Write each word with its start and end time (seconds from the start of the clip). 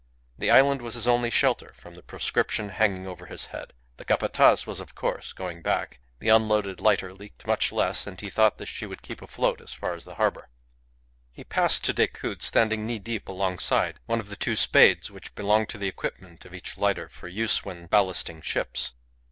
The 0.39 0.49
island 0.49 0.81
was 0.81 0.95
his 0.95 1.07
only 1.07 1.29
shelter 1.29 1.73
from 1.77 1.93
the 1.93 2.01
proscription 2.01 2.69
hanging 2.69 3.05
over 3.05 3.27
his 3.27 3.45
head. 3.53 3.71
The 3.97 4.03
Capataz 4.05 4.65
was, 4.65 4.79
of 4.79 4.95
course, 4.95 5.31
going 5.31 5.61
back. 5.61 5.99
The 6.17 6.29
unloaded 6.29 6.81
lighter 6.81 7.13
leaked 7.13 7.45
much 7.45 7.71
less, 7.71 8.07
and 8.07 8.19
he 8.19 8.31
thought 8.31 8.57
that 8.57 8.65
she 8.65 8.87
would 8.87 9.03
keep 9.03 9.21
afloat 9.21 9.61
as 9.61 9.73
far 9.73 9.93
as 9.93 10.03
the 10.03 10.15
harbour. 10.15 10.49
He 11.31 11.43
passed 11.43 11.83
to 11.83 11.93
Decoud, 11.93 12.41
standing 12.41 12.87
knee 12.87 12.97
deep 12.97 13.29
alongside, 13.29 13.99
one 14.07 14.19
of 14.19 14.29
the 14.29 14.35
two 14.35 14.55
spades 14.55 15.11
which 15.11 15.35
belonged 15.35 15.69
to 15.69 15.77
the 15.77 15.89
equipment 15.89 16.45
of 16.45 16.53
each 16.55 16.79
lighter 16.79 17.07
for 17.07 17.27
use 17.27 17.63
when 17.63 17.85
ballasting 17.85 18.41
ships. 18.41 18.93